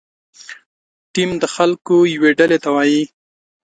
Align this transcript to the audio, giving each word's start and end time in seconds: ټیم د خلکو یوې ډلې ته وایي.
ټیم 1.13 1.29
د 1.41 1.43
خلکو 1.55 1.95
یوې 2.13 2.31
ډلې 2.39 2.57
ته 2.63 2.69
وایي. 2.75 3.03